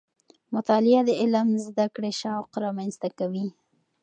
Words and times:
مطالعه 0.55 1.01
د 1.05 1.11
علم 1.21 1.47
د 1.53 1.57
زده 1.69 1.85
کړې 1.95 2.11
شوق 2.21 2.47
رامنځته 2.63 3.07
کوي. 3.19 3.45